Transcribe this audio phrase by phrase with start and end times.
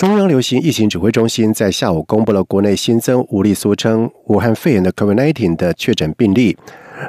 [0.00, 6.56] 中央流行疫情指挥中心在下午公布了国内新增五例俗称武汉肺炎的 COVID-19 的确诊病例，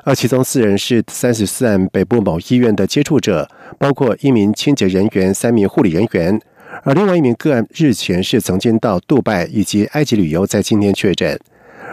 [0.04, 6.38] 而其中四人是三十四案北部某医院的接触者，包括一名清洁人员、三名护理人员，
[6.84, 11.40] 而另外一名个案日前是曾经到杜拜以及埃及旅游，在今天确诊。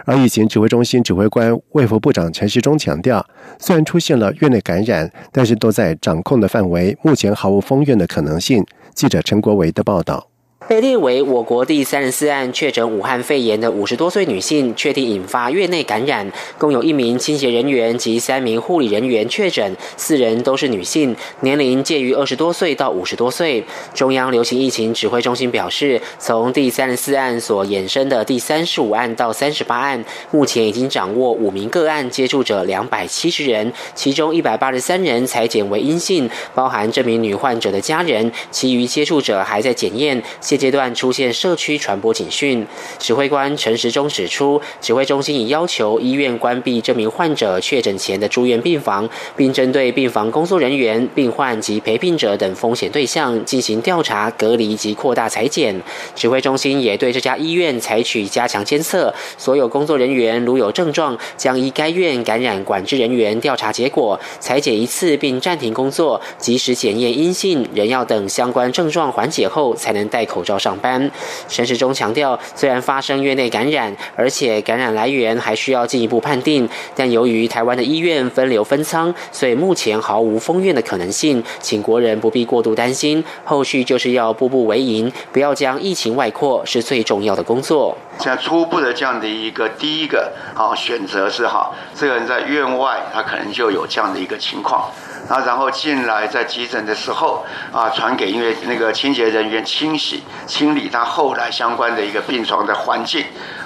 [0.05, 3.25] 而疫情指挥中心指挥官卫福部长陈时中强调，
[3.61, 8.67] 虽然出现了院内感染，但是都在掌控的范围，目前毫无封院的可能性。
[8.93, 10.28] 记者陈国维的报道。
[10.69, 23.65] 被列为我国第三十四案确诊武汉肺炎的五十多岁女性，确定引发院内感染，共有一名清洁人员及三名护理人员确诊，四人都是女性，年龄介于二十多岁到五十多岁。
[23.95, 40.23] 中央流行疫情指挥中心表示，从第三十四案所衍生的第三十五案到三十八案，目前已经掌握五名个案接触者两百七十人，其中一百八十三人裁检为阴性，包含这名女患者的家人，其余接触者还在检验。
[40.43, 42.67] 现阶段出现社区传播警讯，
[42.99, 55.81] 指挥官陈时中指出，指挥中心已要求医院关闭这名患者确诊前的住院病房，并针对病房工作人员、病患及陪病者等风险对象进行调查、隔离及扩大裁剪。
[56.17, 70.39] 指挥中心也对这家医院采取加强监测，所有工作人员如有症状，将依该院感染管制人员调查结果裁剪一次，并暂停工作，及时检验阴性，仍要等相关症状缓解后才能戴口。
[70.53, 71.11] 要上班，
[71.49, 83.25] 陈时中强调，虽然发生院内感染，而且感染来源还需要进一步判定，但由于台湾的医院分流分仓，所以目前毫无封院的可能性，请国人不必过度担心。
[83.45, 87.97] 后续就是要步步为营，不要将疫情外扩，是最重要的工作。
[88.19, 94.91] 现在初步的这样的一个第一个好选择是哈，这个人在院外，他可能就有这样的一个情况。
[95.29, 103.25] 啊，然后进来在急诊的时候啊，传给因为那个清洁人员清洗清理他后来相关的一个病床的环境，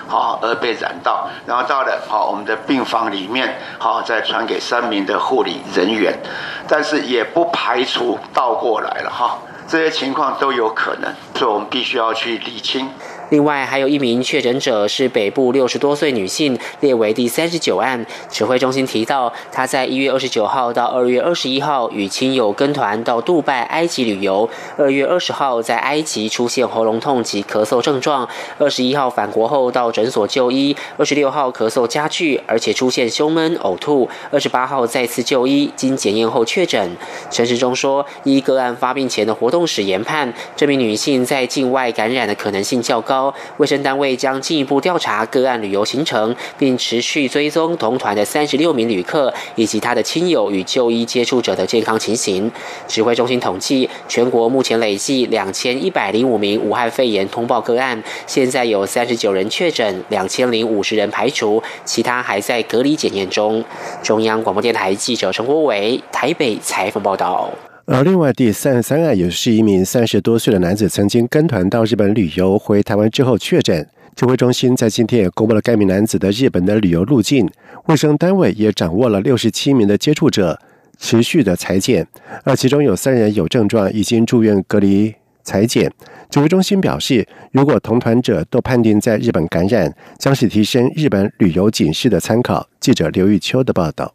[0.08, 6.18] 好而被染到，然后到了好我们的病房里面，好再传给三名的护理人员，
[6.66, 9.38] 但是也不排除倒过来了哈，
[9.68, 12.90] 这些情况都有可能，所以我们必须要去理清。
[13.32, 18.04] 另外，还有一名确诊者是北部六十多岁女性，列为第三十九案。
[18.28, 24.46] 指挥中心提到，她在一月二十九号到二月二十一号与亲友跟团到杜拜、埃及旅游。
[24.76, 28.28] 二月二十号在埃及出现喉咙痛及咳嗽症状，
[28.58, 34.06] 二十一号返国后到诊所就医，二十六号咳嗽加剧，而且出现胸闷、呕吐。
[34.30, 36.94] 二十八号再次就医，经检验后确诊。
[37.30, 43.21] 陈时中说，依个案发病前的活动史研判，这名女性在境外感染的可能性较高。
[43.58, 52.50] 卫生单位将进一步调查个案旅游行程，并持续追踪同团的三十六名旅客以及他的亲友与就医接触者的健康情形。
[52.88, 63.64] 指挥中心统计，全国目前累计两千一百零五名武汉肺炎通报个案，现在有三十九人确诊，两千零五十人排除，其他还在隔离检验中。
[64.02, 67.50] 中央广播电台记者陈国伟台北采访报道。
[67.94, 73.86] 而另外第三十三案也是一名三十多岁的男子，曾经跟团到日本旅游，回台湾之后确诊。
[74.16, 77.46] 指挥中心在今天也公布了该名男子的日本的旅游路径。
[77.88, 80.58] 卫生单位也掌握了六十七名的接触者，
[80.98, 82.06] 持续的裁剪，
[82.44, 85.14] 而其中有三人有症状，已经住院隔离
[85.44, 85.92] 裁剪。
[86.30, 92.66] 指挥中心表示，如果同团者都判定在日本感染，将是提升日本旅游警示的参考。
[92.80, 94.14] 记者刘玉秋的报道。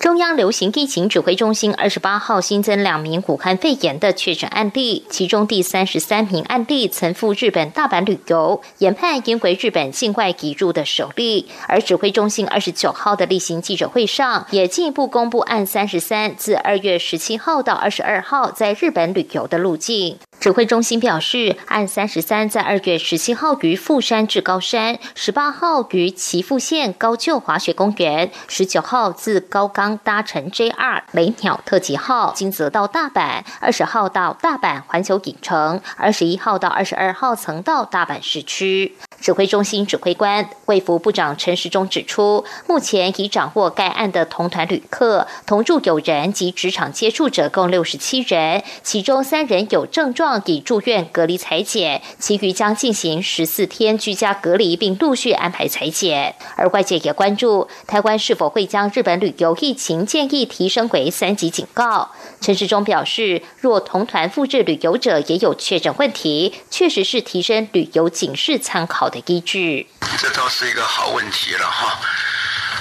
[0.00, 11.48] 中央流行疫情指挥中心二十八号新增两名武汉肺炎的确诊案例，其中第三十三名案例曾赴日本大阪旅游，研判因为日本境外移入的首例。
[11.66, 20.18] 而指挥中心二十九号的例行记者会上，也进一步公布案三十三自二月十七号到二十二号在日本旅游的路径。
[20.40, 38.96] 指挥中心表示，按三十三在二月十七号于富山至高山，十八号于岐阜县高旧滑雪公园，十九号自高冈搭乘 JR 雷鸟特急号，金泽到大阪，二十号到大阪环球影城，二十一号到二十二号曾到大阪市区。
[39.28, 56.34] 指挥中心指挥官卫福部长陈时中指出，目前已掌握该案的同团旅客、同住友人及职场接触者共六十七人，其中三人有症状已住院隔离裁剪，其余将进行十四天居家隔离，并陆续安排裁剪。
[56.56, 62.12] 而外界也关注台湾是否会将日本旅游疫情建议提升为三级警告。
[62.40, 69.10] 陈时中表示，若同团复制旅游者也有确诊问题，确实是提升旅游警示参考。
[69.10, 69.88] 的依据，
[70.18, 71.98] 这倒是一个好问题了哈。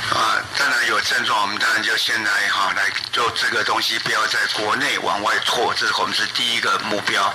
[0.09, 7.33] 啊，当然有症状，我们当然就先来哈来做这个东西，不要在国内往外拓，这是我们是第一个目标。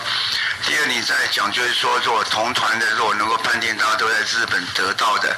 [0.64, 5.36] 第二，你在讲就是说，如果同团的，如果能够判定大家都在日本得到的。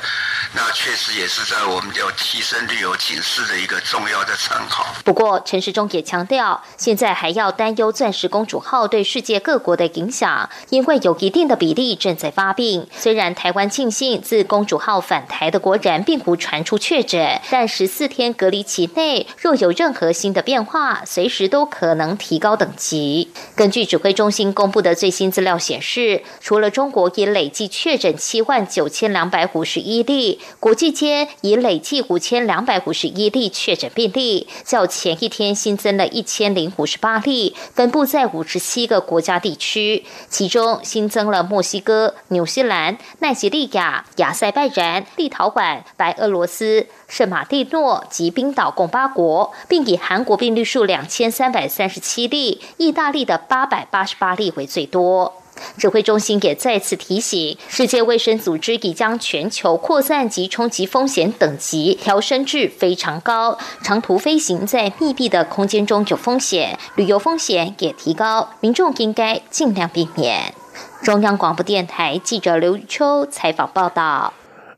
[0.56, 4.86] 那确实也是在我们要提升旅游警示的一个重要的参考。
[5.04, 12.86] 不过，陈时中也强调，现在还要担忧钻石公主号对世界各国的影响，因为有一定的比例正在发病。
[12.96, 23.32] 虽然台湾庆幸自公主号返台的国人并无传出确诊，但十四天隔离期内若有任何新的变化，随时都可能提高等级。
[23.56, 30.40] 根据指挥中心公布的最新资料显示，除了中国已累计确诊七万九千两百五十一例。
[30.60, 55.43] 国际间已累计五千两百五十一例确诊病例，较前一天新增了一千零五十八例，分布在五十七个国家地区，其中新增了墨西哥、纽西兰、奈及利亚、亚塞拜然、立陶宛、白俄罗斯、圣马蒂诺及冰岛共八国，并以韩国病例数两千三百三十七例、意大利的八百八十八例为最多。
[55.76, 63.58] 指挥中心也再次提醒，世界卫生组织已将全球扩散及冲击风险等级调升至非常高。
[63.82, 70.54] 长途飞行在密闭的空间中有风险，旅游风险也提高，民众应该尽量避免。
[71.02, 74.32] 中央广播电台记者刘秋采访报道。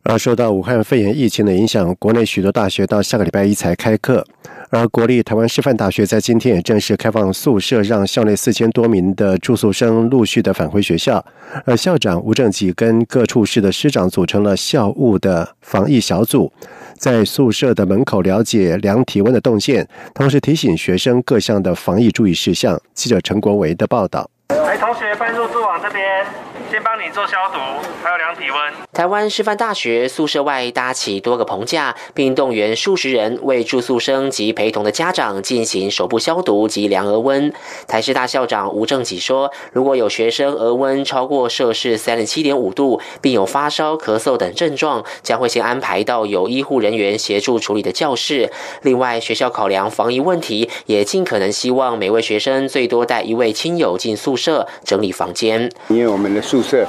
[0.08, 4.24] 而受到武汉肺炎疫情的影响，国内许多大学到下个礼拜一才开课。
[4.70, 11.24] 而国立台湾师范大学在今天也正式开放宿舍，让校内四千多名的住宿生陆续的返回学校。
[11.64, 16.52] 而校长吴正吉跟各处室的师长组成了校务的防疫小组，
[16.96, 22.80] 在宿舍的门口了解量体温的动线，同时提醒学生各项的防疫注意事项。
[22.94, 24.28] 记者陈国维的报道。
[24.48, 25.46] 来，同学搬入
[25.82, 26.26] 这边。
[26.68, 27.58] 先帮你做消毒，
[28.02, 28.58] 还有量体温。
[28.92, 37.52] 台湾师范大学宿舍外搭起多个棚架，并动员数十人为住宿生及陪同的家长进行手部消毒及量额温。
[37.86, 48.50] 台师大校长吴正己说：“如果有学生额温超过摄氏三十七点五度，并有发烧、咳嗽等症状，将会先安排到有医护人员协助处理的教室。
[48.82, 55.65] 另外，学校考量防疫问题，也尽可能希望每位学生最多带一位亲友进宿舍整理房间。
[55.88, 56.86] 因为我们的宿舍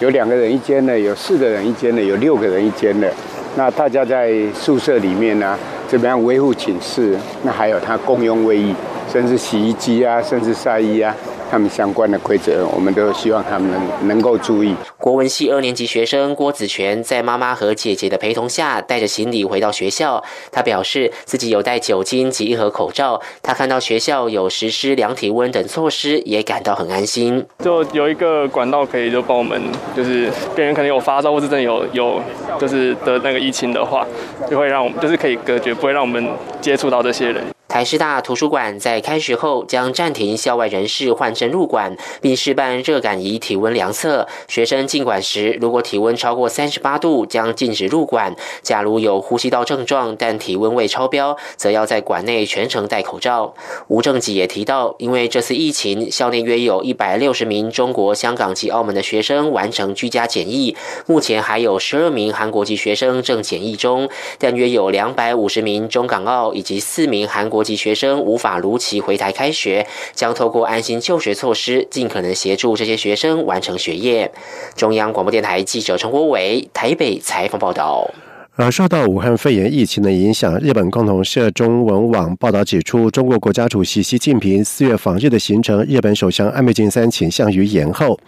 [0.00, 3.12] 有两个人一间的，有四个人一间的，有六个人一间的。
[3.56, 7.16] 那大家在宿舍里面呢，怎么样维护寝室？
[7.42, 8.74] 那还有他共用卫浴，
[9.12, 11.14] 甚至洗衣机啊，甚至晒衣啊。
[11.50, 14.72] 他们相关的规则，我们都希望他们能能够注意。
[14.96, 20.22] 国文系二年级学生郭子全在妈妈和姐姐的陪同下，带着行李回到学校。
[20.52, 23.20] 他表示自己有带酒精及一盒口罩。
[23.42, 27.44] 他看到学校有实施量体温等措施，也感到很安心。
[27.58, 29.60] 就有一个管道可以就帮我们，
[29.96, 32.20] 就是病人可能有发烧或者真的有有
[32.60, 34.06] 就是得那个疫情的话，
[34.48, 36.24] 就会让我们就是可以隔绝，不会让我们
[36.60, 37.42] 接触到这些人。
[37.70, 44.26] 台师大图书馆在开学后将暂停校外人士换证入馆，并试办热感仪体温量测。
[44.48, 48.34] 学生进馆时，如果体温超过三十八度，将禁止入馆。
[48.64, 53.54] 假如有呼吸道症状，但体温未超标，则要在馆内全程戴口罩。
[53.86, 64.08] 吴正吉也提到，因为这次疫情，校内约有一百六十名中国香港及澳门的学生完成居家检疫，目前还有十二名韩国籍学生正检疫中，
[64.40, 67.59] 但约有两百五十名中港澳以及四名韩国。
[67.60, 74.32] 国籍学生无法如期回台开学，将透过安心就学措施，尽可能协助这些学生完成学业。
[74.74, 78.10] 中央广播电台记者陈国伟台北采访报道。
[78.56, 88.18] 而受到武汉肺炎疫情的影响，日本共同社中文网报道指出，中国国家主席习近平四月访日的行程，日本首相安倍晋三倾向于延后。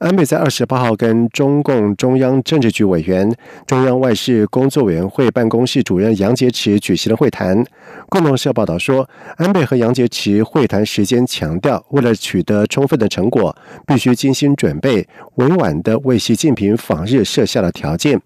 [0.00, 3.32] 安倍在二十八号跟中共中央政治局委员、
[3.64, 7.64] 中央外事工作委员会办公室主任杨洁篪举行了会谈。
[8.08, 13.54] 共同社报道说，安倍和杨洁篪会谈时间强调，为了取得充分的成果，
[13.86, 18.20] 必须精心准备，委婉的为习近平访日设下了条件。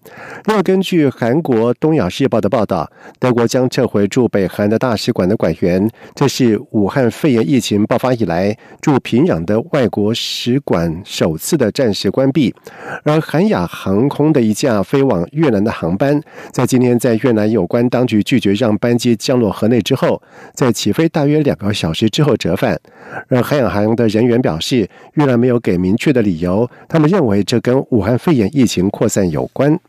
[0.45, 1.51] 若根据韩国。
[1.51, 5.85] 国《东亚日报》的报道，德国将撤回驻北韩的大使馆的馆员，
[6.15, 12.55] 这是武汉肺炎疫情爆发以来驻平壤的外国使馆首次的暂时关闭。
[13.03, 16.21] 而韩亚航空的一架飞往越南的航班，
[16.53, 20.21] 在今天在越南有关当局拒绝让班机降落河内之后，
[20.53, 22.79] 在起飞大约两个小时之后折返。
[23.29, 29.79] 而韩亚航的人员表示，越南没有给明确的理由，他们认为这跟武汉肺炎疫情扩散有关。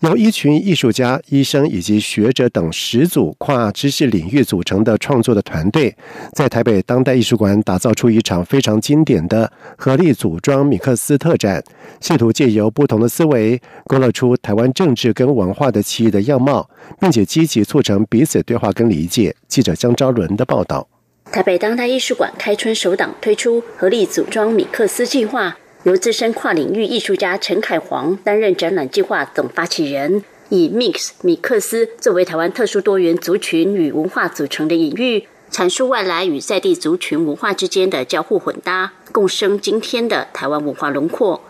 [0.00, 5.96] 由一群艺术家、医生以及学者等十组跨知识领域组成的创作的团队，
[6.34, 11.64] 在台北当代艺术馆打造出一场非常经典的合力组装米克斯特展，
[12.00, 16.68] 试图借由不同的思维，勾勒出台湾政治跟文化的奇异的样貌，
[17.00, 19.34] 并且积极促成彼此对话跟理解。
[19.48, 20.86] 记者江昭伦的报道。
[21.32, 25.56] 台北当代艺术馆开春首档推出合力组装米克斯计划。
[25.86, 41.40] 由资深跨领域艺术家陈凯煌担任展览计划总发起人，以 “mix 米克斯”作为台湾特殊多元族群与文化组成的隐喻，阐述外来与在地族群文化之间的交互混搭，共生今天的台湾文化轮廓。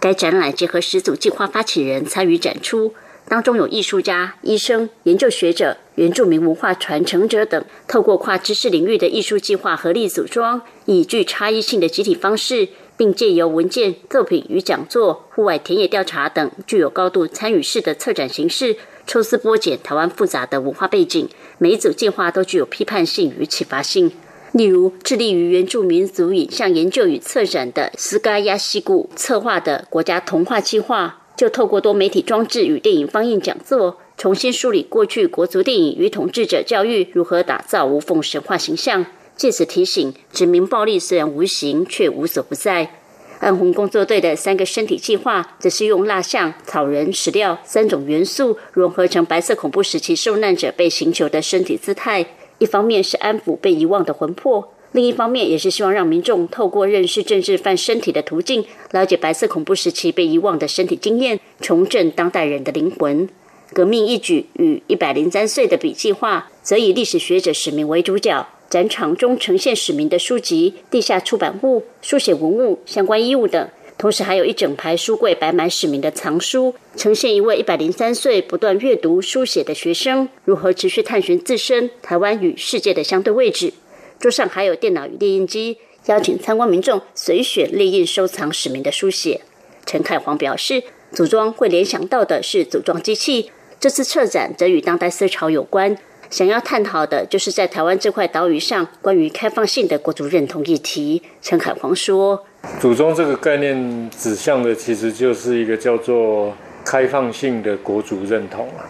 [0.00, 2.94] 该展览结合十组计划发起人参与展出，
[3.28, 12.70] 当中有艺术家、医生、研究学者、原住民文化传承者等，透过跨知识领域的艺术计划合力组装，以具差异性的集体方式。
[12.96, 21.28] 并借由文件、作品与讲座、户外田野调查等具有高度参与式的策展形式，抽丝剥茧台湾复杂的文化背景。
[21.58, 24.12] 每一组计划都具有批判性与启发性。
[24.52, 39.04] 例如，致力于原住民族影像研究与策展的斯嘎亚西古策划的国家童话计划，就透过多媒体装置与电影放映讲座，重新梳理过去国族电影与统治者教育如何打造无缝神话形象。
[39.36, 43.00] 借此提醒，殖民暴力虽然无形，却无所不在。
[43.40, 52.24] 暗红工作队的三个身体计划，则是用蜡像、草人、石料三种元素融合成白色恐怖时期受难者被刑求的身体姿态。
[52.58, 63.28] 一方面是安抚被遗忘的魂魄，另一方面也是希望让民众透过认识政治犯身体的途径，了解白色恐怖时期被遗忘的身体经验，重振当代人的灵魂。
[63.72, 68.46] 革命一举与一百零三岁的笔计划，则以历史学者史明为主角。
[68.74, 83.72] 展场中呈现史明的书籍、地下出版物、书写文物、相关衣物等，同时还有一整排书柜摆满史明的藏书，呈现一位一百零三岁不断阅读书写的学生如何持续探寻自身、台湾与世界的相对位置。
[84.18, 89.42] 桌上还有电脑与列印机，邀请参观民众随选列印收藏史明的书写。
[89.86, 95.96] 陈凯煌表示，组装会联想到的是组装机器，这次策展则与当代思潮有关。
[96.30, 101.22] 想要探讨的就是在台湾这块岛屿上关于开放性的国族认同议题。
[101.40, 102.44] 陈海皇说
[102.80, 106.52] ：“祖宗这个概念指向的其实就是一个叫做
[106.84, 108.82] 开放性的国族认同啊。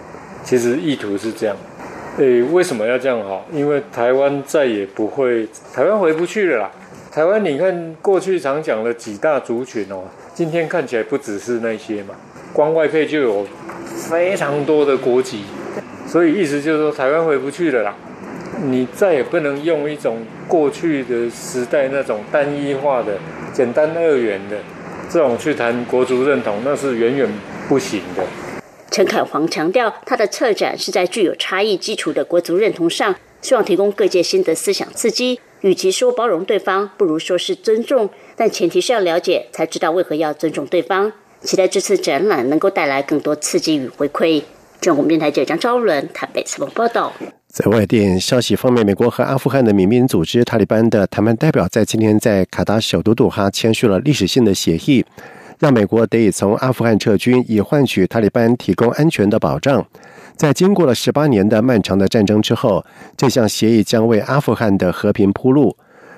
[0.44, 1.56] 其实意图是这样。
[2.18, 3.42] 诶，为什么要这样哈？
[3.52, 6.70] 因为台湾再也不会，台湾回不去了啦。
[7.10, 12.14] 台湾你看过去常讲的几大族群哦，今天看起来不只是那些嘛，
[12.52, 13.46] 光外配就有
[13.96, 15.42] 非常多的国籍。”
[16.14, 17.92] 所以意思就是说，台湾回不去了啦。
[18.66, 23.18] 你再也不能用一种过去的时代那种单一化的、
[23.52, 24.56] 简单二元的
[25.10, 27.28] 这种去谈国族认同，那是远远
[27.68, 28.22] 不行的。
[28.92, 35.40] 陈凯煌强调，他的策展是在具有差异基础的国族认同上，希望提供各界新的思想刺激。
[35.62, 41.12] 与其说包容对方，不如说是尊重，但前提是要了解，才知道为何要尊重对方。
[41.40, 44.44] 期待这次展览能够带来更多刺激与回馈。
[44.84, 47.10] 中国电台记者张昭伦台北采访报道。
[47.48, 55.02] 在外电消息方面，美国和阿富汗的民兵组织塔利班的谈判代表在今天在卡达首都杜哈签署了历史性的协议，
[55.58, 59.82] 让美国得以从阿富汗撤军，以换取塔利班提供安全的保障。
[60.36, 62.84] 在经过了十八年的漫长的战争之后，
[63.16, 65.74] 这项协议将为阿富汗的和平铺路。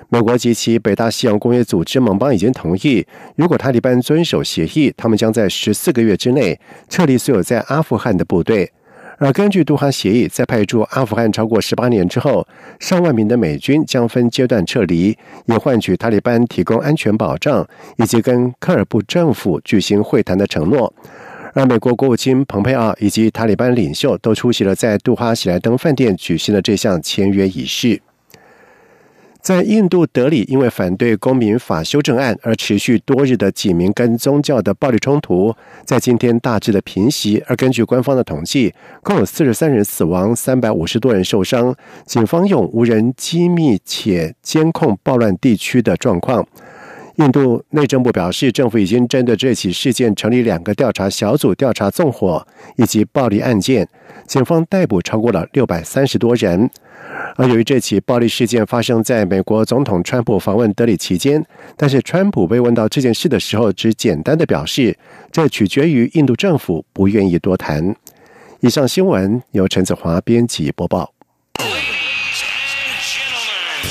[0.09, 8.71] 美国及其北大西洋工业组织盟邦已经同意，如果塔利班遵守协议，他们将在十四个月之内撤离所有在阿富汗的部队。
[9.19, 12.47] 而根据杜哈协议，在派驻阿富汗超过十八年之后，
[12.79, 20.93] 上万名的美军将分阶段撤离，以换取塔利班提供安全保障以及跟科尔布政府举行会谈的承诺。
[21.53, 27.99] 而美国国务卿蓬佩奥以及塔利班领袖都出席了在杜哈喜来登饭店举行的这项签约仪式。
[29.47, 37.41] 在印度德里，因为反对公民法修正案而持续多日的几名跟宗教的暴力冲突，在今天大致的平息。
[37.47, 41.73] 而根据官方的统计，共有四十三人死亡，三百五十多人受伤。
[42.05, 46.45] 警方用无人机密且监控暴乱地区的状况。
[47.17, 52.45] 印度内政部表示，政府已经针对这起事件成立两个调查小组调查纵火
[52.75, 53.87] 以及暴力案件，
[54.27, 56.69] 警方逮捕超过了六百三十多人。
[57.35, 61.43] 而由于这起暴力事件发生在美国总统川普访问德里期间，
[61.75, 64.95] 但是川普被问到这件事的时候，只简单的表示，
[65.31, 67.95] 这取决于印度政府，不愿意多谈。
[68.59, 71.11] 以上新闻由陈子华编辑播报。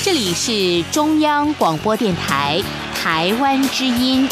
[0.05, 2.63] 这里是中央广播电台。
[3.07, 4.29] 台湾之音。